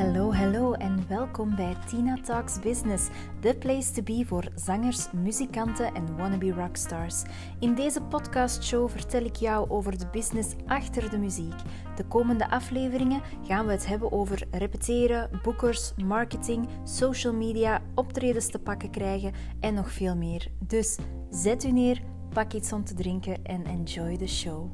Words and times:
Hallo, 0.00 0.32
hallo 0.32 0.72
en 0.72 1.08
welkom 1.08 1.56
bij 1.56 1.76
Tina 1.86 2.16
Talks 2.22 2.60
Business, 2.60 3.08
the 3.40 3.56
place 3.58 3.92
to 3.92 4.02
be 4.02 4.24
voor 4.26 4.48
zangers, 4.54 5.10
muzikanten 5.12 5.94
en 5.94 6.16
wannabe 6.16 6.52
rockstars. 6.52 7.22
In 7.58 7.74
deze 7.74 8.02
podcastshow 8.02 8.90
vertel 8.90 9.24
ik 9.24 9.36
jou 9.36 9.70
over 9.70 9.98
de 9.98 10.06
business 10.12 10.54
achter 10.66 11.10
de 11.10 11.18
muziek. 11.18 11.54
De 11.96 12.04
komende 12.04 12.50
afleveringen 12.50 13.22
gaan 13.42 13.66
we 13.66 13.72
het 13.72 13.86
hebben 13.86 14.12
over 14.12 14.46
repeteren, 14.50 15.30
boekers, 15.42 15.92
marketing, 16.04 16.68
social 16.84 17.34
media, 17.34 17.82
optredens 17.94 18.50
te 18.50 18.58
pakken 18.58 18.90
krijgen 18.90 19.32
en 19.60 19.74
nog 19.74 19.92
veel 19.92 20.16
meer. 20.16 20.48
Dus 20.66 20.98
zet 21.30 21.64
u 21.64 21.72
neer, 21.72 22.02
pak 22.32 22.52
iets 22.52 22.72
om 22.72 22.84
te 22.84 22.94
drinken 22.94 23.44
en 23.44 23.64
enjoy 23.64 24.16
the 24.16 24.26
show. 24.26 24.70